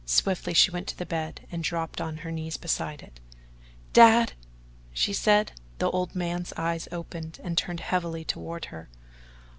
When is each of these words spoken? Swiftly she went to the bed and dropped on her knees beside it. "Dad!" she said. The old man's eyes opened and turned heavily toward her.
Swiftly 0.03 0.55
she 0.55 0.71
went 0.71 0.87
to 0.87 0.97
the 0.97 1.05
bed 1.05 1.41
and 1.51 1.63
dropped 1.63 2.01
on 2.01 2.17
her 2.25 2.31
knees 2.31 2.57
beside 2.57 3.03
it. 3.03 3.19
"Dad!" 3.93 4.33
she 4.93 5.13
said. 5.13 5.51
The 5.77 5.91
old 5.91 6.15
man's 6.15 6.51
eyes 6.57 6.87
opened 6.91 7.39
and 7.43 7.55
turned 7.55 7.81
heavily 7.81 8.25
toward 8.25 8.65
her. 8.73 8.89